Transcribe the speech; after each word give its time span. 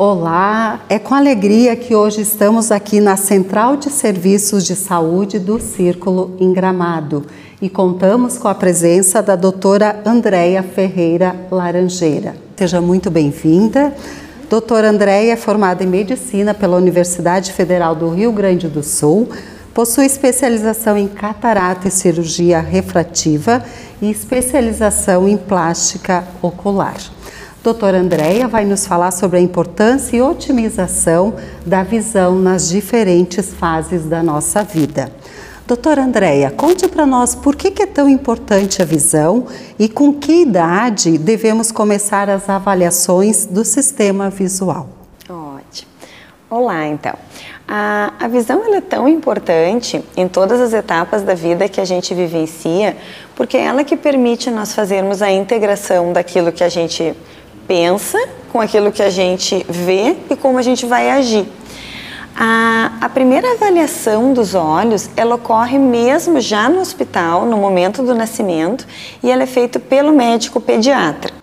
Olá, 0.00 0.84
é 0.88 0.96
com 0.96 1.12
alegria 1.12 1.74
que 1.74 1.92
hoje 1.92 2.20
estamos 2.20 2.70
aqui 2.70 3.00
na 3.00 3.16
Central 3.16 3.76
de 3.76 3.90
Serviços 3.90 4.64
de 4.64 4.76
Saúde 4.76 5.40
do 5.40 5.58
Círculo 5.58 6.36
em 6.38 6.52
Gramado 6.52 7.26
e 7.60 7.68
contamos 7.68 8.38
com 8.38 8.46
a 8.46 8.54
presença 8.54 9.20
da 9.20 9.34
doutora 9.34 10.00
Andréia 10.06 10.62
Ferreira 10.62 11.34
Laranjeira. 11.50 12.36
Seja 12.56 12.80
muito 12.80 13.10
bem-vinda. 13.10 13.92
Doutora 14.48 14.88
Andréia 14.88 15.32
é 15.32 15.36
formada 15.36 15.82
em 15.82 15.88
Medicina 15.88 16.54
pela 16.54 16.76
Universidade 16.76 17.52
Federal 17.52 17.96
do 17.96 18.08
Rio 18.08 18.30
Grande 18.30 18.68
do 18.68 18.84
Sul, 18.84 19.28
possui 19.74 20.06
especialização 20.06 20.96
em 20.96 21.08
catarata 21.08 21.88
e 21.88 21.90
cirurgia 21.90 22.60
refrativa 22.60 23.64
e 24.00 24.08
especialização 24.08 25.28
em 25.28 25.36
plástica 25.36 26.22
ocular. 26.40 27.17
Doutora 27.62 27.98
Andréia 27.98 28.46
vai 28.46 28.64
nos 28.64 28.86
falar 28.86 29.10
sobre 29.10 29.38
a 29.38 29.40
importância 29.40 30.16
e 30.16 30.22
otimização 30.22 31.34
da 31.66 31.82
visão 31.82 32.38
nas 32.38 32.68
diferentes 32.68 33.52
fases 33.52 34.04
da 34.04 34.22
nossa 34.22 34.62
vida. 34.62 35.10
Doutora 35.66 36.02
Andréia, 36.02 36.52
conte 36.52 36.88
para 36.88 37.04
nós 37.04 37.34
por 37.34 37.56
que, 37.56 37.82
é 37.82 37.86
tão 37.86 38.08
importante 38.08 38.80
a 38.80 38.84
visão 38.84 39.46
e 39.76 39.88
com 39.88 40.14
que 40.14 40.42
idade 40.42 41.18
devemos 41.18 41.72
começar 41.72 42.30
as 42.30 42.48
avaliações 42.48 43.44
do 43.44 43.64
sistema 43.64 44.30
visual. 44.30 44.88
Ótimo. 45.28 45.90
Olá, 46.48 46.86
então. 46.86 47.12
A, 47.66 48.14
a 48.18 48.28
visão 48.28 48.72
é 48.72 48.80
tão 48.80 49.06
importante 49.06 50.02
em 50.16 50.26
todas 50.26 50.58
as 50.60 50.72
etapas 50.72 51.22
da 51.22 51.34
vida 51.34 51.68
que 51.68 51.80
a 51.80 51.84
gente 51.84 52.14
vivencia, 52.14 52.96
porque 53.36 53.56
é 53.56 53.64
ela 53.64 53.84
que 53.84 53.96
permite 53.96 54.50
nós 54.50 54.72
fazermos 54.72 55.20
a 55.20 55.30
integração 55.30 56.14
daquilo 56.14 56.50
que 56.50 56.64
a 56.64 56.68
gente 56.70 57.14
pensa 57.68 58.18
com 58.50 58.60
aquilo 58.60 58.90
que 58.90 59.02
a 59.02 59.10
gente 59.10 59.64
vê 59.68 60.16
e 60.28 60.34
como 60.34 60.58
a 60.58 60.62
gente 60.62 60.86
vai 60.86 61.10
agir. 61.10 61.46
A, 62.34 62.92
a, 63.00 63.08
primeira 63.08 63.52
avaliação 63.52 64.32
dos 64.32 64.54
olhos, 64.54 65.10
ela 65.16 65.34
ocorre 65.34 65.78
mesmo 65.78 66.40
já 66.40 66.68
no 66.68 66.80
hospital, 66.80 67.44
no 67.44 67.56
momento 67.56 68.02
do 68.02 68.14
nascimento, 68.14 68.86
e 69.22 69.30
ela 69.30 69.42
é 69.42 69.46
feita 69.46 69.78
pelo 69.78 70.12
médico 70.12 70.60
pediatra. 70.60 71.34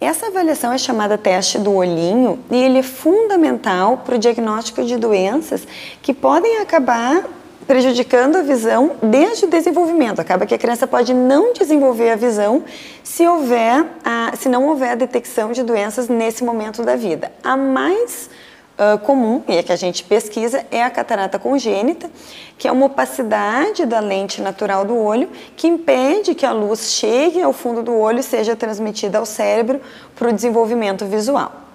Essa 0.00 0.28
avaliação 0.28 0.72
é 0.72 0.78
chamada 0.78 1.18
teste 1.18 1.58
do 1.58 1.74
olhinho 1.74 2.38
e 2.50 2.56
ele 2.56 2.78
é 2.78 2.82
fundamental 2.82 3.98
para 3.98 4.14
o 4.14 4.18
diagnóstico 4.18 4.82
de 4.82 4.96
doenças 4.96 5.68
que 6.00 6.14
podem 6.14 6.56
acabar 6.58 7.22
prejudicando 7.70 8.34
a 8.34 8.42
visão 8.42 8.96
desde 9.00 9.44
o 9.44 9.48
desenvolvimento. 9.48 10.18
Acaba 10.18 10.44
que 10.44 10.52
a 10.52 10.58
criança 10.58 10.88
pode 10.88 11.14
não 11.14 11.52
desenvolver 11.52 12.10
a 12.10 12.16
visão 12.16 12.64
se 13.04 13.24
houver, 13.24 13.86
a, 14.04 14.32
se 14.34 14.48
não 14.48 14.66
houver 14.66 14.90
a 14.90 14.94
detecção 14.96 15.52
de 15.52 15.62
doenças 15.62 16.08
nesse 16.08 16.42
momento 16.42 16.82
da 16.82 16.96
vida. 16.96 17.30
A 17.44 17.56
mais 17.56 18.28
uh, 18.76 18.98
comum 18.98 19.44
e 19.46 19.56
a 19.56 19.62
que 19.62 19.70
a 19.70 19.76
gente 19.76 20.02
pesquisa 20.02 20.66
é 20.68 20.82
a 20.82 20.90
catarata 20.90 21.38
congênita, 21.38 22.10
que 22.58 22.66
é 22.66 22.72
uma 22.72 22.86
opacidade 22.86 23.86
da 23.86 24.00
lente 24.00 24.42
natural 24.42 24.84
do 24.84 24.96
olho 24.96 25.28
que 25.56 25.68
impede 25.68 26.34
que 26.34 26.44
a 26.44 26.50
luz 26.50 26.94
chegue 26.94 27.40
ao 27.40 27.52
fundo 27.52 27.84
do 27.84 27.94
olho 27.94 28.18
e 28.18 28.24
seja 28.24 28.56
transmitida 28.56 29.18
ao 29.18 29.24
cérebro 29.24 29.80
para 30.16 30.28
o 30.28 30.32
desenvolvimento 30.32 31.06
visual. 31.06 31.69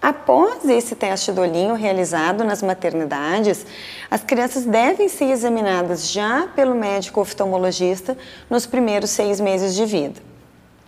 Após 0.00 0.66
esse 0.66 0.94
teste 0.94 1.30
do 1.30 1.42
olhinho 1.42 1.74
realizado 1.74 2.42
nas 2.42 2.62
maternidades, 2.62 3.66
as 4.10 4.22
crianças 4.22 4.64
devem 4.64 5.08
ser 5.10 5.26
examinadas 5.26 6.10
já 6.10 6.48
pelo 6.56 6.74
médico 6.74 7.20
oftalmologista 7.20 8.16
nos 8.48 8.64
primeiros 8.64 9.10
seis 9.10 9.40
meses 9.40 9.74
de 9.74 9.84
vida. 9.84 10.20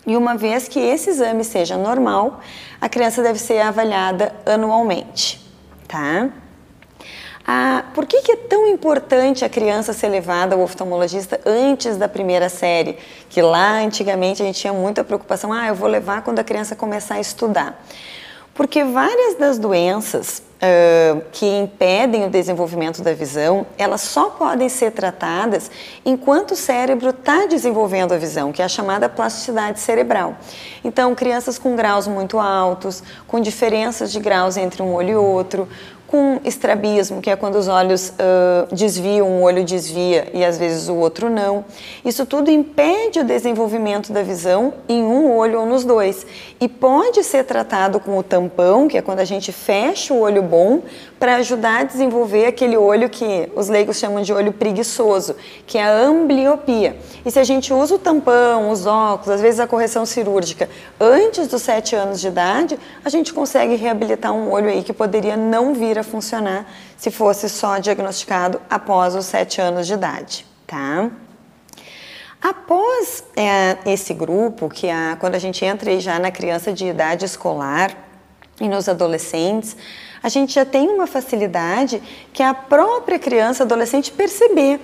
E 0.06 0.16
uma 0.16 0.36
vez 0.36 0.66
que 0.66 0.80
esse 0.80 1.10
exame 1.10 1.44
seja 1.44 1.76
normal, 1.76 2.40
a 2.80 2.88
criança 2.88 3.22
deve 3.22 3.38
ser 3.38 3.60
avaliada 3.60 4.34
anualmente, 4.46 5.40
tá? 5.86 6.30
Ah, 7.46 7.84
por 7.92 8.06
que, 8.06 8.22
que, 8.22 8.32
é 8.32 8.36
tão 8.36 8.66
importante 8.68 9.44
a 9.44 9.48
criança 9.48 9.92
ser 9.92 10.08
levada 10.08 10.54
ao 10.54 10.62
oftalmologista 10.62 11.40
antes 11.44 11.96
da 11.96 12.08
primeira 12.08 12.48
série? 12.48 12.96
Que 13.28 13.42
lá 13.42 13.80
antigamente 13.80 14.42
a 14.42 14.46
gente 14.46 14.60
tinha 14.60 14.72
muita 14.72 15.04
preocupação, 15.04 15.52
ah, 15.52 15.66
eu 15.66 15.74
vou 15.74 15.88
levar 15.88 16.22
quando 16.22 16.38
a 16.38 16.44
criança 16.44 16.74
começar 16.74 17.16
a 17.16 17.20
estudar. 17.20 17.80
Porque 18.54 18.84
várias 18.84 19.36
das 19.36 19.58
doenças 19.58 20.42
uh, 20.62 21.22
que 21.32 21.46
impedem 21.46 22.26
o 22.26 22.30
desenvolvimento 22.30 23.02
da 23.02 23.14
visão, 23.14 23.66
elas 23.78 24.02
só 24.02 24.30
podem 24.30 24.68
ser 24.68 24.92
tratadas 24.92 25.70
enquanto 26.04 26.52
o 26.52 26.56
cérebro 26.56 27.10
está 27.10 27.46
desenvolvendo 27.46 28.12
a 28.12 28.18
visão, 28.18 28.52
que 28.52 28.60
é 28.60 28.64
a 28.64 28.68
chamada 28.68 29.08
plasticidade 29.08 29.80
cerebral. 29.80 30.36
Então, 30.84 31.14
crianças 31.14 31.58
com 31.58 31.74
graus 31.74 32.06
muito 32.06 32.38
altos, 32.38 33.02
com 33.26 33.40
diferenças 33.40 34.12
de 34.12 34.20
graus 34.20 34.56
entre 34.56 34.82
um 34.82 34.92
olho 34.92 35.10
e 35.10 35.16
outro, 35.16 35.66
com 36.12 36.40
estrabismo, 36.44 37.22
que 37.22 37.30
é 37.30 37.36
quando 37.36 37.54
os 37.54 37.68
olhos 37.68 38.10
uh, 38.10 38.74
desviam, 38.74 39.26
um 39.26 39.42
olho 39.44 39.64
desvia 39.64 40.28
e 40.34 40.44
às 40.44 40.58
vezes 40.58 40.90
o 40.90 40.94
outro 40.94 41.30
não. 41.30 41.64
Isso 42.04 42.26
tudo 42.26 42.50
impede 42.50 43.20
o 43.20 43.24
desenvolvimento 43.24 44.12
da 44.12 44.22
visão 44.22 44.74
em 44.86 45.02
um 45.02 45.34
olho 45.34 45.60
ou 45.60 45.66
nos 45.66 45.86
dois. 45.86 46.26
E 46.60 46.68
pode 46.68 47.24
ser 47.24 47.44
tratado 47.44 47.98
com 47.98 48.18
o 48.18 48.22
tampão, 48.22 48.88
que 48.88 48.98
é 48.98 49.00
quando 49.00 49.20
a 49.20 49.24
gente 49.24 49.52
fecha 49.52 50.12
o 50.12 50.20
olho 50.20 50.42
bom, 50.42 50.82
para 51.18 51.36
ajudar 51.36 51.80
a 51.80 51.84
desenvolver 51.84 52.46
aquele 52.46 52.76
olho 52.76 53.08
que 53.08 53.48
os 53.56 53.68
leigos 53.68 53.96
chamam 53.96 54.22
de 54.22 54.34
olho 54.34 54.52
preguiçoso, 54.52 55.34
que 55.66 55.78
é 55.78 55.84
a 55.84 55.92
ambliopia. 55.92 56.96
E 57.24 57.30
se 57.30 57.38
a 57.38 57.44
gente 57.44 57.72
usa 57.72 57.94
o 57.94 57.98
tampão, 57.98 58.70
os 58.70 58.84
óculos, 58.84 59.30
às 59.30 59.40
vezes 59.40 59.60
a 59.60 59.66
correção 59.66 60.04
cirúrgica, 60.04 60.68
antes 61.00 61.46
dos 61.46 61.62
sete 61.62 61.94
anos 61.94 62.20
de 62.20 62.26
idade, 62.28 62.78
a 63.04 63.08
gente 63.08 63.32
consegue 63.32 63.76
reabilitar 63.76 64.34
um 64.34 64.50
olho 64.50 64.68
aí 64.68 64.82
que 64.82 64.92
poderia 64.92 65.36
não 65.36 65.72
vir 65.72 65.98
a 65.98 66.01
a 66.02 66.04
funcionar 66.04 66.70
se 66.96 67.10
fosse 67.10 67.48
só 67.48 67.78
diagnosticado 67.78 68.60
após 68.68 69.14
os 69.14 69.26
sete 69.26 69.60
anos 69.60 69.86
de 69.86 69.94
idade, 69.94 70.46
tá? 70.66 71.10
Após 72.40 73.24
é, 73.36 73.78
esse 73.86 74.12
grupo, 74.12 74.68
que 74.68 74.88
é 74.88 75.16
quando 75.16 75.36
a 75.36 75.38
gente 75.38 75.64
entra 75.64 75.98
já 76.00 76.18
na 76.18 76.30
criança 76.30 76.72
de 76.72 76.86
idade 76.86 77.24
escolar 77.24 77.96
e 78.60 78.68
nos 78.68 78.88
adolescentes, 78.88 79.76
a 80.22 80.28
gente 80.28 80.52
já 80.52 80.64
tem 80.64 80.88
uma 80.88 81.06
facilidade 81.06 82.02
que 82.32 82.42
a 82.42 82.52
própria 82.52 83.18
criança, 83.18 83.62
adolescente, 83.62 84.10
perceber 84.12 84.80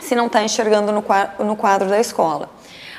se 0.00 0.14
não 0.14 0.26
está 0.26 0.42
enxergando 0.42 0.92
no 0.92 1.04
no 1.44 1.56
quadro 1.56 1.88
da 1.88 1.98
escola. 1.98 2.50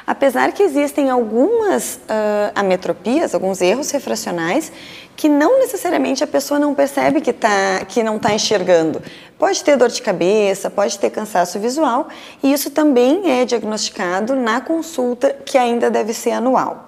Apesar 0.05 0.51
que 0.51 0.63
existem 0.63 1.09
algumas 1.09 1.95
uh, 1.95 2.51
ametropias, 2.55 3.33
alguns 3.33 3.61
erros 3.61 3.91
refracionais, 3.91 4.71
que 5.15 5.29
não 5.29 5.59
necessariamente 5.59 6.23
a 6.23 6.27
pessoa 6.27 6.59
não 6.59 6.73
percebe 6.73 7.21
que, 7.21 7.31
tá, 7.31 7.85
que 7.87 8.01
não 8.01 8.15
está 8.15 8.33
enxergando. 8.33 9.01
Pode 9.37 9.63
ter 9.63 9.77
dor 9.77 9.89
de 9.89 10.01
cabeça, 10.01 10.69
pode 10.69 10.97
ter 10.97 11.09
cansaço 11.09 11.59
visual, 11.59 12.07
e 12.41 12.51
isso 12.51 12.71
também 12.71 13.29
é 13.31 13.45
diagnosticado 13.45 14.35
na 14.35 14.61
consulta, 14.61 15.35
que 15.45 15.57
ainda 15.57 15.89
deve 15.89 16.13
ser 16.13 16.31
anual. 16.31 16.87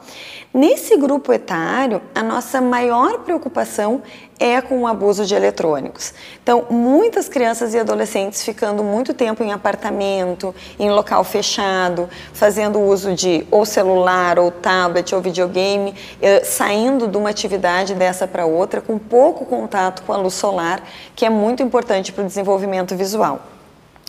Nesse 0.54 0.96
grupo 0.98 1.34
etário, 1.34 2.00
a 2.14 2.22
nossa 2.22 2.62
maior 2.62 3.20
preocupação 3.20 4.04
é 4.44 4.60
com 4.60 4.82
o 4.82 4.88
abuso 4.88 5.26
de 5.26 5.34
eletrônicos. 5.34 6.14
Então, 6.44 6.66
muitas 6.70 7.30
crianças 7.30 7.74
e 7.74 7.80
adolescentes 7.80 8.44
ficando 8.44 8.84
muito 8.84 9.14
tempo 9.14 9.42
em 9.42 9.54
apartamento, 9.54 10.54
em 10.78 10.90
local 10.90 11.24
fechado, 11.24 12.10
fazendo 12.34 12.82
uso 12.82 13.14
de 13.14 13.48
ou 13.50 13.66
celular, 13.66 14.38
ou 14.38 14.52
tablet, 14.52 15.16
ou 15.16 15.22
videogame, 15.22 15.96
eh, 16.22 16.44
saindo 16.44 17.08
de 17.08 17.16
uma 17.16 17.30
atividade 17.30 17.96
dessa 17.96 18.28
para 18.28 18.46
outra, 18.46 18.82
com 18.82 18.98
pouco 18.98 19.46
contato 19.46 20.04
com 20.04 20.12
a 20.12 20.18
luz 20.18 20.34
solar, 20.34 20.84
que 21.16 21.26
é 21.26 21.30
muito 21.30 21.64
importante 21.64 22.12
para 22.12 22.26
o 22.26 22.28
desenvolvimento 22.28 22.98
visual. 22.98 23.53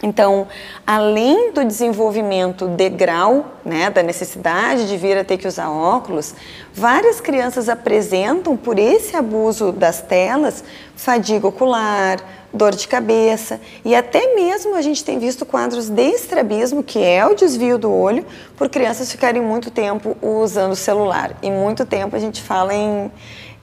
Então, 0.04 0.46
além 0.86 1.50
do 1.50 1.64
desenvolvimento 1.64 2.68
de 2.68 2.90
grau, 2.90 3.54
né, 3.64 3.88
da 3.88 4.02
necessidade 4.02 4.86
de 4.86 4.98
vir 4.98 5.16
a 5.16 5.24
ter 5.24 5.38
que 5.38 5.48
usar 5.48 5.70
óculos, 5.70 6.34
várias 6.74 7.22
crianças 7.22 7.70
apresentam, 7.70 8.54
por 8.54 8.78
esse 8.78 9.16
abuso 9.16 9.72
das 9.72 10.02
telas, 10.02 10.62
fadiga 10.94 11.48
ocular, 11.48 12.18
dor 12.52 12.72
de 12.74 12.86
cabeça 12.86 13.58
e 13.82 13.94
até 13.94 14.34
mesmo 14.34 14.76
a 14.76 14.82
gente 14.82 15.02
tem 15.02 15.18
visto 15.18 15.46
quadros 15.46 15.88
de 15.88 16.08
estrabismo, 16.10 16.82
que 16.82 17.02
é 17.02 17.26
o 17.26 17.34
desvio 17.34 17.78
do 17.78 17.90
olho, 17.90 18.26
por 18.58 18.68
crianças 18.68 19.10
ficarem 19.10 19.40
muito 19.40 19.70
tempo 19.70 20.14
usando 20.20 20.72
o 20.72 20.76
celular. 20.76 21.34
E 21.42 21.50
muito 21.50 21.86
tempo 21.86 22.14
a 22.14 22.18
gente 22.18 22.42
fala 22.42 22.74
em 22.74 23.10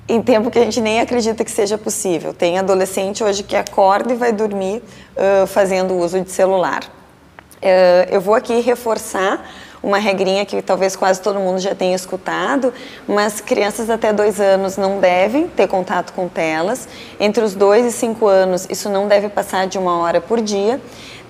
em 0.08 0.22
tempo 0.22 0.52
que 0.52 0.60
a 0.60 0.64
gente 0.64 0.82
nem 0.82 1.00
acredita 1.00 1.44
que 1.44 1.52
seja 1.52 1.78
possível. 1.78 2.34
Tem 2.34 2.58
adolescente 2.58 3.24
hoje 3.24 3.44
que 3.44 3.56
acorda 3.56 4.14
e 4.14 4.16
vai 4.16 4.32
dormir 4.32 4.82
uh, 5.16 5.48
fazendo 5.48 5.96
uso 5.96 6.20
de 6.22 6.32
celular. 6.32 6.84
Uh, 6.84 8.10
eu 8.10 8.20
vou 8.20 8.34
aqui 8.34 8.60
reforçar 8.60 9.46
uma 9.84 9.98
regrinha 9.98 10.46
que 10.46 10.62
talvez 10.62 10.96
quase 10.96 11.22
todo 11.22 11.40
mundo 11.40 11.60
já 11.60 11.74
tenha 11.74 11.96
escutado, 11.96 12.74
mas 13.08 13.42
crianças 13.42 13.90
até 13.90 14.14
dois 14.14 14.40
anos 14.40 14.78
não 14.78 15.00
devem 15.00 15.48
ter 15.48 15.68
contato 15.68 16.14
com 16.14 16.28
telas. 16.28 16.88
Entre 17.20 17.44
os 17.44 17.56
dois 17.56 17.86
e 17.86 17.92
cinco 17.92 18.28
anos, 18.28 18.68
isso 18.70 18.90
não 18.90 19.08
deve 19.08 19.30
passar 19.30 19.68
de 19.68 19.78
uma 19.78 19.98
hora 19.98 20.22
por 20.22 20.42
dia. 20.42 20.80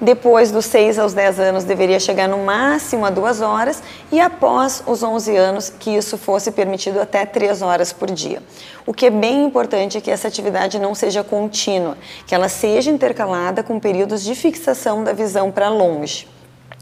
Depois 0.04 0.50
dos 0.50 0.66
6 0.66 0.98
aos 0.98 1.14
10 1.14 1.40
anos, 1.40 1.64
deveria 1.64 2.00
chegar 2.00 2.28
no 2.28 2.40
máximo 2.40 3.06
a 3.06 3.12
duas 3.12 3.40
horas. 3.40 3.84
E 4.12 4.20
após 4.20 4.82
os 4.88 5.04
11 5.04 5.38
anos, 5.38 5.70
que 5.70 5.92
isso 5.92 6.18
fosse 6.18 6.52
permitido 6.52 7.00
até 7.00 7.24
3 7.24 7.62
horas 7.62 7.94
por 7.94 8.10
dia. 8.10 8.42
O 8.84 8.96
que 8.96 9.06
é 9.06 9.12
bem 9.12 9.46
importante 9.46 10.00
é 10.00 10.02
que 10.02 10.10
essa 10.10 10.28
atividade 10.28 10.80
não 10.80 10.96
seja 10.96 11.24
contínua, 11.24 11.96
que 12.26 12.34
ela 12.34 12.50
seja 12.50 12.90
intercalada 12.90 13.62
com 13.62 13.80
períodos 13.80 14.24
de 14.24 14.34
fixação 14.34 15.04
da 15.04 15.14
visão 15.14 15.52
para 15.52 15.70
longe. 15.70 16.28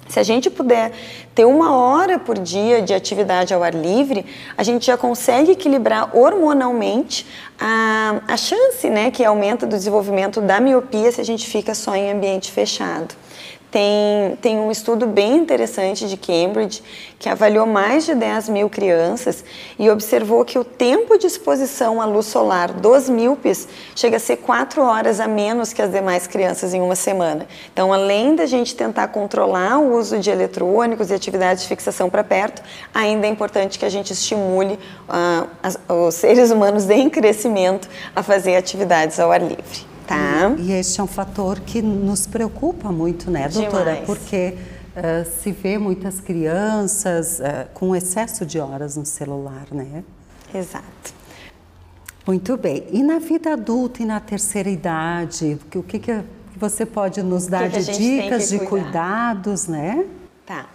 Se 0.09 0.19
a 0.19 0.23
gente 0.23 0.49
puder 0.49 0.91
ter 1.35 1.45
uma 1.45 1.75
hora 1.75 2.17
por 2.17 2.37
dia 2.37 2.81
de 2.81 2.93
atividade 2.95 3.53
ao 3.53 3.63
ar 3.63 3.73
livre, 3.73 4.25
a 4.57 4.63
gente 4.63 4.87
já 4.87 4.97
consegue 4.97 5.51
equilibrar 5.51 6.17
hormonalmente 6.17 7.27
a, 7.59 8.19
a 8.27 8.35
chance 8.35 8.89
né, 8.89 9.11
que 9.11 9.23
aumenta 9.23 9.67
do 9.67 9.77
desenvolvimento 9.77 10.41
da 10.41 10.59
miopia 10.59 11.11
se 11.11 11.21
a 11.21 11.23
gente 11.23 11.47
fica 11.47 11.75
só 11.75 11.95
em 11.95 12.11
ambiente 12.11 12.51
fechado. 12.51 13.13
Tem, 13.71 14.35
tem 14.41 14.57
um 14.57 14.71
estudo 14.71 15.05
bem 15.05 15.37
interessante 15.37 16.07
de 16.07 16.17
Cambridge 16.17 16.81
que 17.19 17.29
avaliou 17.29 17.67
mais 17.67 18.03
de 18.03 18.15
10 18.15 18.49
mil 18.49 18.67
crianças 18.67 19.43
e 19.77 19.87
observou 19.91 20.43
que 20.43 20.57
o 20.57 20.63
tempo 20.63 21.19
de 21.19 21.27
exposição 21.27 22.01
à 22.01 22.05
luz 22.05 22.25
solar 22.25 22.71
dos 22.71 23.07
míopes 23.07 23.67
chega 23.95 24.17
a 24.17 24.19
ser 24.19 24.37
4 24.37 24.81
horas 24.81 25.19
a 25.19 25.27
menos 25.27 25.71
que 25.71 25.83
as 25.83 25.91
demais 25.91 26.25
crianças 26.25 26.73
em 26.73 26.81
uma 26.81 26.95
semana. 26.95 27.47
Então, 27.71 27.93
além 27.93 28.35
da 28.35 28.47
gente 28.47 28.75
tentar 28.75 29.09
controlar 29.09 29.77
o 29.77 29.95
uso 29.95 30.17
de 30.17 30.31
eletrônicos 30.31 31.11
e 31.11 31.13
atividades 31.13 31.61
de 31.61 31.69
fixação 31.69 32.09
para 32.09 32.23
perto, 32.23 32.63
ainda 32.91 33.27
é 33.27 33.29
importante 33.29 33.77
que 33.77 33.85
a 33.85 33.89
gente 33.89 34.13
estimule 34.13 34.79
uh, 35.07 35.47
as, 35.61 35.77
os 35.87 36.15
seres 36.15 36.49
humanos 36.49 36.89
em 36.89 37.07
crescimento 37.07 37.87
a 38.15 38.23
fazer 38.23 38.55
atividades 38.55 39.19
ao 39.19 39.31
ar 39.31 39.41
livre. 39.41 39.88
Tá. 40.09 40.55
E, 40.57 40.63
e 40.63 40.71
este 40.71 40.99
é 40.99 41.03
um 41.03 41.07
fator 41.07 41.59
que 41.59 41.83
nos 41.83 42.25
preocupa 42.25 42.91
muito, 42.91 43.29
né, 43.29 43.47
doutora? 43.47 43.91
Demais. 43.91 44.05
Porque 44.07 44.55
uh, 44.95 45.29
se 45.39 45.51
vê 45.51 45.77
muitas 45.77 46.19
crianças 46.19 47.39
uh, 47.39 47.69
com 47.75 47.95
excesso 47.95 48.43
de 48.43 48.59
horas 48.59 48.97
no 48.97 49.05
celular, 49.05 49.67
né? 49.71 50.03
Exato. 50.51 51.13
Muito 52.25 52.57
bem. 52.57 52.87
E 52.91 53.03
na 53.03 53.19
vida 53.19 53.53
adulta 53.53 54.01
e 54.01 54.05
na 54.05 54.19
terceira 54.19 54.69
idade, 54.69 55.59
o 55.75 55.83
que, 55.83 55.99
que 55.99 56.23
você 56.57 56.87
pode 56.87 57.21
nos 57.21 57.45
dar 57.45 57.69
que 57.69 57.79
de 57.79 57.97
dicas, 57.97 58.49
de 58.49 58.59
cuidados, 58.59 59.67
né? 59.67 60.05
Tá. 60.43 60.69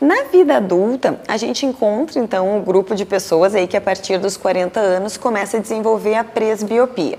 Na 0.00 0.24
vida 0.24 0.56
adulta, 0.56 1.20
a 1.26 1.36
gente 1.36 1.66
encontra 1.66 2.20
então 2.20 2.56
um 2.56 2.62
grupo 2.62 2.94
de 2.94 3.04
pessoas 3.04 3.54
aí 3.54 3.66
que 3.66 3.76
a 3.76 3.80
partir 3.80 4.18
dos 4.18 4.36
40 4.36 4.78
anos 4.78 5.16
começa 5.16 5.56
a 5.56 5.60
desenvolver 5.60 6.14
a 6.14 6.22
presbiopia. 6.22 7.18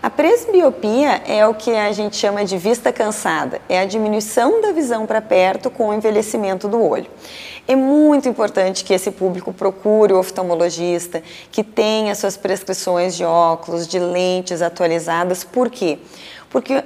A 0.00 0.08
presbiopia 0.08 1.22
é 1.26 1.44
o 1.44 1.54
que 1.54 1.74
a 1.74 1.90
gente 1.90 2.16
chama 2.16 2.44
de 2.44 2.56
vista 2.56 2.92
cansada, 2.92 3.60
é 3.68 3.80
a 3.80 3.84
diminuição 3.84 4.60
da 4.60 4.70
visão 4.70 5.06
para 5.06 5.20
perto 5.20 5.70
com 5.70 5.88
o 5.88 5.92
envelhecimento 5.92 6.68
do 6.68 6.80
olho. 6.80 7.10
É 7.66 7.74
muito 7.74 8.28
importante 8.28 8.84
que 8.84 8.94
esse 8.94 9.10
público 9.10 9.52
procure 9.52 10.12
o 10.12 10.20
oftalmologista, 10.20 11.20
que 11.50 11.64
tenha 11.64 12.14
suas 12.14 12.36
prescrições 12.36 13.16
de 13.16 13.24
óculos, 13.24 13.88
de 13.88 13.98
lentes 13.98 14.62
atualizadas, 14.62 15.42
por 15.42 15.68
quê? 15.68 15.98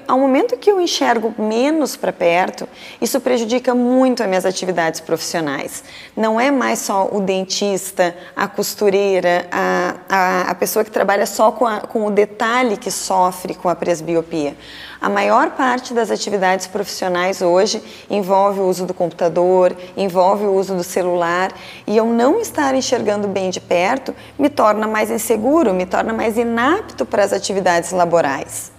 Ao 0.09 0.19
momento 0.19 0.57
que 0.57 0.71
eu 0.71 0.81
enxergo 0.81 1.33
menos 1.39 1.95
para 1.95 2.13
perto, 2.13 2.69
isso 3.01 3.21
prejudica 3.21 3.75
muito 3.75 4.21
as 4.21 4.29
minhas 4.29 4.45
atividades 4.45 5.01
profissionais. 5.01 5.85
Não 6.17 6.41
é 6.41 6.51
mais 6.51 6.81
só 6.81 7.09
o 7.13 7.21
dentista, 7.21 8.15
a 8.35 8.49
costureira, 8.49 9.47
a, 9.53 9.95
a, 10.09 10.41
a 10.51 10.55
pessoa 10.57 10.85
que 10.85 10.91
trabalha 10.91 11.27
só 11.27 11.53
com, 11.53 11.65
a, 11.65 11.81
com 11.81 12.07
o 12.07 12.11
detalhe 12.11 12.77
que 12.77 12.91
sofre 12.91 13.55
com 13.55 13.69
a 13.69 13.77
presbiopia. 13.77 14.57
A 15.01 15.09
maior 15.09 15.51
parte 15.51 15.95
das 15.95 16.11
atividades 16.11 16.67
profissionais 16.67 17.41
hoje 17.41 17.83
envolve 18.11 18.59
o 18.59 18.67
uso 18.69 18.85
do 18.85 18.95
computador, 18.95 19.77
envolve 19.97 20.45
o 20.45 20.53
uso 20.53 20.75
do 20.75 20.85
celular, 20.85 21.53
e 21.87 21.97
eu 21.97 22.07
não 22.07 22.41
estar 22.41 22.75
enxergando 22.75 23.29
bem 23.29 23.49
de 23.49 23.61
perto 23.61 24.15
me 24.37 24.49
torna 24.49 24.89
mais 24.89 25.09
inseguro, 25.09 25.73
me 25.73 25.87
torna 25.87 26.13
mais 26.13 26.37
inapto 26.37 27.07
para 27.07 27.25
as 27.25 27.33
atividades 27.33 27.93
laborais. 27.93 28.73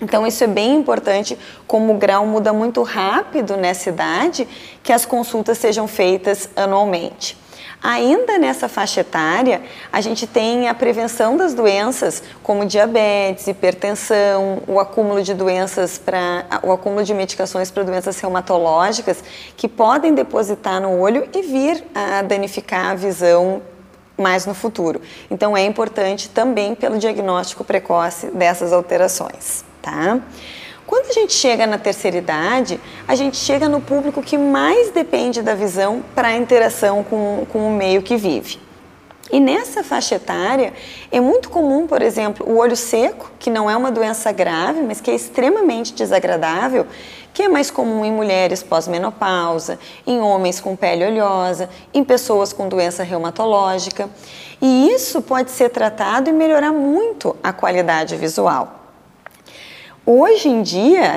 Então, 0.00 0.26
isso 0.26 0.44
é 0.44 0.46
bem 0.46 0.74
importante, 0.74 1.38
como 1.66 1.94
o 1.94 1.98
grau 1.98 2.26
muda 2.26 2.52
muito 2.52 2.82
rápido 2.82 3.56
nessa 3.56 3.88
idade, 3.88 4.46
que 4.82 4.92
as 4.92 5.06
consultas 5.06 5.56
sejam 5.58 5.88
feitas 5.88 6.48
anualmente. 6.54 7.36
Ainda 7.82 8.38
nessa 8.38 8.68
faixa 8.68 9.00
etária, 9.00 9.62
a 9.92 10.00
gente 10.00 10.26
tem 10.26 10.68
a 10.68 10.74
prevenção 10.74 11.36
das 11.36 11.54
doenças 11.54 12.22
como 12.42 12.64
diabetes, 12.64 13.46
hipertensão, 13.46 14.62
o 14.66 14.80
acúmulo 14.80 15.22
de 15.22 15.34
doenças 15.34 15.96
para 15.98 16.46
o 16.62 16.72
acúmulo 16.72 17.04
de 17.04 17.14
medicações 17.14 17.70
para 17.70 17.84
doenças 17.84 18.18
reumatológicas 18.18 19.22
que 19.56 19.68
podem 19.68 20.14
depositar 20.14 20.80
no 20.80 20.98
olho 20.98 21.28
e 21.32 21.42
vir 21.42 21.84
a 21.94 22.22
danificar 22.22 22.90
a 22.90 22.94
visão 22.94 23.62
mais 24.18 24.46
no 24.46 24.54
futuro. 24.54 25.00
Então 25.30 25.56
é 25.56 25.64
importante 25.64 26.30
também 26.30 26.74
pelo 26.74 26.98
diagnóstico 26.98 27.62
precoce 27.62 28.28
dessas 28.28 28.72
alterações 28.72 29.64
tá? 29.86 30.20
Quando 30.84 31.10
a 31.10 31.12
gente 31.12 31.32
chega 31.32 31.66
na 31.66 31.78
terceira 31.78 32.16
idade, 32.16 32.80
a 33.06 33.14
gente 33.14 33.36
chega 33.36 33.68
no 33.68 33.80
público 33.80 34.20
que 34.20 34.36
mais 34.36 34.90
depende 34.90 35.42
da 35.42 35.54
visão 35.54 36.02
para 36.14 36.28
a 36.28 36.36
interação 36.36 37.04
com, 37.04 37.46
com 37.52 37.68
o 37.68 37.70
meio 37.76 38.02
que 38.02 38.16
vive. 38.16 38.58
E 39.30 39.40
nessa 39.40 39.82
faixa 39.82 40.16
etária 40.16 40.72
é 41.10 41.20
muito 41.20 41.50
comum, 41.50 41.86
por 41.86 42.02
exemplo, 42.02 42.48
o 42.48 42.56
olho 42.56 42.76
seco, 42.76 43.30
que 43.38 43.50
não 43.50 43.68
é 43.68 43.76
uma 43.76 43.90
doença 43.90 44.30
grave, 44.30 44.82
mas 44.82 45.00
que 45.00 45.10
é 45.10 45.14
extremamente 45.14 45.92
desagradável, 45.92 46.86
que 47.34 47.42
é 47.42 47.48
mais 47.48 47.70
comum 47.70 48.04
em 48.04 48.12
mulheres 48.12 48.62
pós-menopausa, 48.62 49.78
em 50.06 50.20
homens 50.20 50.60
com 50.60 50.76
pele 50.76 51.04
oleosa, 51.04 51.68
em 51.92 52.04
pessoas 52.04 52.52
com 52.52 52.68
doença 52.68 53.02
reumatológica. 53.02 54.08
E 54.62 54.90
isso 54.90 55.20
pode 55.20 55.50
ser 55.50 55.70
tratado 55.70 56.30
e 56.30 56.32
melhorar 56.32 56.72
muito 56.72 57.36
a 57.42 57.52
qualidade 57.52 58.16
visual. 58.16 58.85
Hoje 60.08 60.48
em 60.48 60.62
dia, 60.62 61.14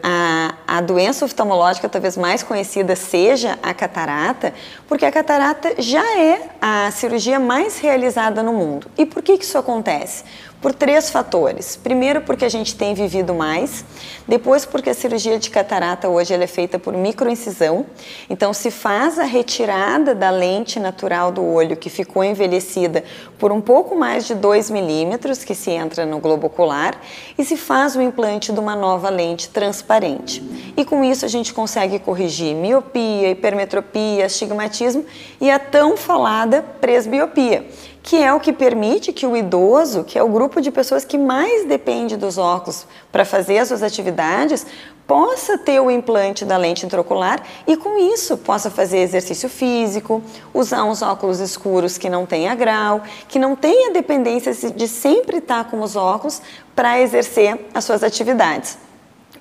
a, 0.00 0.54
a, 0.72 0.80
doença 0.80 1.24
oftalmológica 1.24 1.88
talvez 1.88 2.16
mais 2.16 2.42
conhecida 2.42 2.96
seja 2.96 3.58
a 3.62 3.74
catarata, 3.74 4.54
porque 4.88 5.04
a 5.04 5.12
catarata 5.12 5.74
já 5.78 6.18
é 6.18 6.48
a 6.60 6.90
cirurgia 6.90 7.38
mais 7.38 7.78
realizada 7.78 8.42
no 8.42 8.52
mundo. 8.52 8.86
E 8.96 9.04
por 9.04 9.22
que, 9.22 9.36
que 9.36 9.44
isso 9.44 9.58
acontece? 9.58 10.24
Por 10.62 10.72
três 10.72 11.10
fatores. 11.10 11.74
Primeiro, 11.74 12.20
porque 12.20 12.44
a 12.44 12.48
gente 12.48 12.76
tem 12.76 12.94
vivido 12.94 13.34
mais. 13.34 13.84
Depois, 14.28 14.64
porque 14.64 14.90
a 14.90 14.94
cirurgia 14.94 15.36
de 15.36 15.50
catarata 15.50 16.08
hoje 16.08 16.32
é 16.32 16.46
feita 16.46 16.78
por 16.78 16.94
microincisão. 16.94 17.84
Então, 18.30 18.54
se 18.54 18.70
faz 18.70 19.18
a 19.18 19.24
retirada 19.24 20.14
da 20.14 20.30
lente 20.30 20.78
natural 20.78 21.32
do 21.32 21.44
olho 21.44 21.76
que 21.76 21.90
ficou 21.90 22.22
envelhecida 22.22 23.02
por 23.40 23.50
um 23.50 23.60
pouco 23.60 23.96
mais 23.96 24.24
de 24.24 24.36
2 24.36 24.70
milímetros, 24.70 25.42
que 25.42 25.54
se 25.54 25.72
entra 25.72 26.06
no 26.06 26.20
globo 26.20 26.46
ocular, 26.46 26.94
e 27.36 27.44
se 27.44 27.56
faz 27.56 27.96
o 27.96 28.00
implante 28.00 28.52
de 28.52 28.60
uma 28.60 28.76
nova 28.76 29.10
lente 29.10 29.48
transparente. 29.48 30.61
E 30.76 30.84
com 30.84 31.04
isso, 31.04 31.24
a 31.24 31.28
gente 31.28 31.52
consegue 31.52 31.98
corrigir 31.98 32.54
miopia, 32.54 33.30
hipermetropia, 33.30 34.26
astigmatismo 34.26 35.04
e 35.40 35.50
a 35.50 35.58
tão 35.58 35.96
falada 35.96 36.62
presbiopia 36.80 37.66
que 38.02 38.16
é 38.16 38.32
o 38.32 38.40
que 38.40 38.52
permite 38.52 39.12
que 39.12 39.26
o 39.26 39.36
idoso, 39.36 40.02
que 40.02 40.18
é 40.18 40.22
o 40.22 40.28
grupo 40.28 40.60
de 40.60 40.70
pessoas 40.70 41.04
que 41.04 41.16
mais 41.16 41.66
depende 41.66 42.16
dos 42.16 42.36
óculos 42.36 42.84
para 43.12 43.24
fazer 43.24 43.58
as 43.58 43.68
suas 43.68 43.82
atividades, 43.82 44.66
possa 45.06 45.58
ter 45.58 45.80
o 45.80 45.90
implante 45.90 46.44
da 46.44 46.56
lente 46.56 46.84
intraocular 46.84 47.42
e 47.66 47.76
com 47.76 47.98
isso 48.12 48.36
possa 48.36 48.70
fazer 48.70 48.98
exercício 48.98 49.48
físico, 49.48 50.22
usar 50.52 50.84
uns 50.84 51.02
óculos 51.02 51.38
escuros 51.38 51.98
que 51.98 52.08
não 52.08 52.26
tenha 52.26 52.54
grau, 52.54 53.02
que 53.28 53.38
não 53.38 53.54
tenha 53.54 53.92
dependência 53.92 54.52
de 54.70 54.88
sempre 54.88 55.38
estar 55.38 55.70
com 55.70 55.80
os 55.80 55.96
óculos 55.96 56.40
para 56.74 57.00
exercer 57.00 57.66
as 57.74 57.84
suas 57.84 58.02
atividades. 58.02 58.78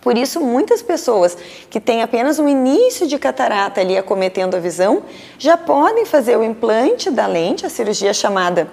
Por 0.01 0.17
isso, 0.17 0.41
muitas 0.41 0.81
pessoas 0.81 1.37
que 1.69 1.79
têm 1.79 2.01
apenas 2.01 2.39
um 2.39 2.47
início 2.47 3.07
de 3.07 3.19
catarata 3.19 3.79
ali 3.79 3.95
acometendo 3.95 4.55
a 4.55 4.59
visão, 4.59 5.03
já 5.37 5.55
podem 5.55 6.05
fazer 6.05 6.35
o 6.37 6.43
implante 6.43 7.11
da 7.11 7.27
lente, 7.27 7.65
a 7.65 7.69
cirurgia 7.69 8.13
chamada 8.13 8.67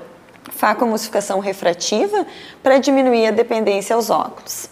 facoemulsificação 0.50 1.38
refrativa, 1.38 2.26
para 2.62 2.78
diminuir 2.78 3.26
a 3.26 3.30
dependência 3.30 3.94
aos 3.94 4.08
óculos. 4.08 4.70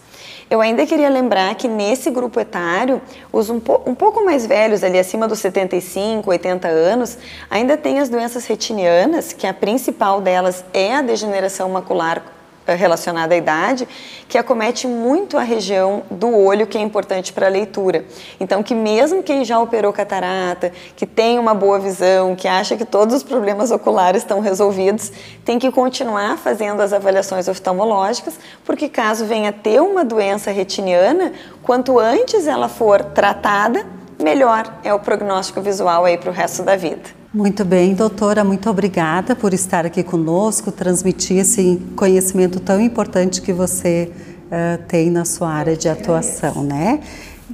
Eu 0.49 0.61
ainda 0.61 0.87
queria 0.87 1.09
lembrar 1.09 1.55
que 1.57 1.67
nesse 1.67 2.09
grupo 2.09 2.39
etário, 2.39 3.03
os 3.33 3.51
um, 3.51 3.59
po 3.59 3.83
um, 3.85 3.95
pouco 3.95 4.25
mais 4.25 4.47
velhos, 4.47 4.85
ali 4.85 4.99
acima 4.99 5.27
dos 5.27 5.41
75, 5.41 6.31
80 6.31 6.69
anos, 6.69 7.19
ainda 7.51 7.77
tem 7.77 7.99
as 7.99 8.09
doenças 8.09 8.47
retinianas, 8.47 9.33
que 9.33 9.47
a 9.47 9.53
principal 9.53 10.21
delas 10.21 10.65
é 10.73 10.95
a 10.95 11.03
degeneração 11.03 11.69
macular 11.69 12.36
relacionada 12.75 13.35
à 13.35 13.37
idade, 13.37 13.87
que 14.29 14.37
acomete 14.37 14.87
muito 14.87 15.39
a 15.39 15.43
região 15.43 16.03
do 16.11 16.35
olho, 16.35 16.67
que 16.67 16.77
é 16.77 16.81
importante 16.81 17.33
para 17.33 17.47
a 17.47 17.51
leitura. 17.51 18.05
Então, 18.41 18.63
que 18.63 18.75
mesmo 18.75 19.23
quem 19.23 19.45
já 19.45 19.61
operou 19.61 19.93
catarata, 19.93 20.73
que 20.97 21.07
tem 21.07 21.39
uma 21.39 21.55
boa 21.55 21.79
visão, 21.79 22.35
que 22.35 22.49
acha 22.49 22.77
que 22.77 22.85
todos 22.85 23.15
os 23.15 23.23
problemas 23.23 23.71
oculares 23.71 24.23
estão 24.23 24.41
resolvidos, 24.41 25.13
tem 25.45 25.59
que 25.59 25.71
continuar 25.71 26.39
fazendo 26.39 26.81
as 26.81 26.93
avaliações 26.93 27.49
oftalmológicas, 27.49 28.39
porque 28.65 28.89
caso 28.89 29.25
venha 29.25 29.53
ter 29.53 29.81
uma 29.81 30.05
doença 30.05 30.51
retiniana, 30.51 31.33
quanto 31.63 31.99
antes 31.99 32.47
ela 32.47 32.69
for 32.69 33.03
tratada, 33.03 33.87
melhor 34.23 34.73
é 34.83 34.93
o 34.93 34.99
prognóstico 34.99 35.61
visual 35.61 36.05
aí 36.05 36.17
para 36.17 36.31
o 36.31 36.33
resto 36.33 36.63
da 36.63 36.77
vida. 36.77 37.26
Muito 37.37 37.67
bem, 37.67 37.93
doutora, 37.93 38.43
muito 38.43 38.71
obrigada 38.71 39.37
por 39.37 39.53
estar 39.53 39.85
aqui 39.85 40.03
conosco, 40.03 40.73
transmitir 40.73 41.37
esse 41.37 41.79
conhecimento 41.95 42.59
tão 42.59 42.81
importante 42.81 43.43
que 43.43 43.53
você 43.53 44.11
uh, 44.47 44.83
tem 44.89 45.11
na 45.11 45.27
sua 45.27 45.51
área 45.51 45.77
de 45.77 45.87
atuação, 45.87 46.65
né? 46.65 47.01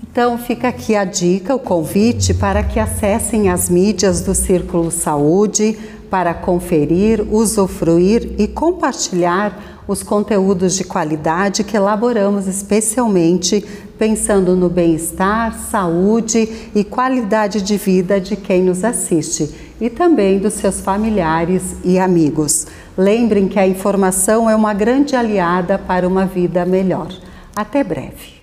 Então 0.00 0.38
fica 0.38 0.68
aqui 0.68 0.94
a 0.94 1.04
dica, 1.04 1.52
o 1.52 1.58
convite 1.58 2.32
para 2.32 2.62
que 2.62 2.78
acessem 2.78 3.50
as 3.50 3.68
mídias 3.68 4.20
do 4.20 4.36
Círculo 4.36 4.88
Saúde 4.92 5.76
para 6.08 6.32
conferir, 6.32 7.26
usufruir 7.28 8.36
e 8.38 8.46
compartilhar 8.46 9.71
os 9.86 10.02
conteúdos 10.02 10.74
de 10.74 10.84
qualidade 10.84 11.64
que 11.64 11.76
elaboramos 11.76 12.46
especialmente 12.46 13.64
pensando 13.98 14.56
no 14.56 14.68
bem-estar, 14.68 15.58
saúde 15.58 16.70
e 16.74 16.82
qualidade 16.82 17.62
de 17.62 17.76
vida 17.76 18.20
de 18.20 18.36
quem 18.36 18.62
nos 18.62 18.84
assiste 18.84 19.72
e 19.80 19.88
também 19.88 20.38
dos 20.38 20.54
seus 20.54 20.80
familiares 20.80 21.76
e 21.84 21.98
amigos. 21.98 22.66
Lembrem 22.96 23.48
que 23.48 23.58
a 23.58 23.66
informação 23.66 24.48
é 24.48 24.54
uma 24.54 24.74
grande 24.74 25.16
aliada 25.16 25.78
para 25.78 26.06
uma 26.06 26.26
vida 26.26 26.64
melhor. 26.64 27.08
Até 27.54 27.82
breve. 27.82 28.41